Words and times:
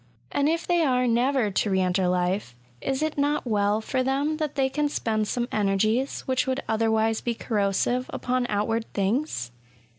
And 0.31 0.49
if 0.49 0.65
they 0.65 0.81
are 0.81 1.05
never 1.05 1.51
to 1.51 1.69
re 1.69 1.79
enter 1.79 2.07
life, 2.07 2.55
is 2.81 3.03
it 3.03 3.19
not 3.19 3.45
well 3.45 3.81
for 3.81 4.01
them 4.01 4.37
that 4.37 4.55
they 4.55 4.67
can 4.67 4.89
spend 4.89 5.27
some 5.27 5.47
energies, 5.51 6.21
which 6.21 6.47
would 6.47 6.63
other 6.67 6.89
wise 6.89 7.21
be 7.21 7.35
corrosive, 7.35 8.07
upon 8.11 8.47
outward 8.49 8.91
things 8.93 9.51